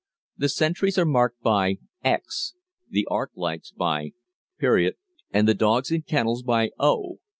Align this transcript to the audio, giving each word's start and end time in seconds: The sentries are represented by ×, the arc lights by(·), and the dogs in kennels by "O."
The 0.35 0.49
sentries 0.49 0.97
are 0.97 1.05
represented 1.07 1.43
by 1.43 1.77
×, 2.05 2.53
the 2.89 3.07
arc 3.11 3.33
lights 3.35 3.69
by(·), 3.71 4.13
and 5.31 5.47
the 5.47 5.53
dogs 5.53 5.91
in 5.91 6.01
kennels 6.01 6.41
by 6.41 6.71
"O." 6.79 7.19